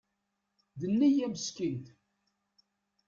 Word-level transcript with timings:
D 0.79 0.81
neyya 0.97 1.27
Meskint. 1.29 1.87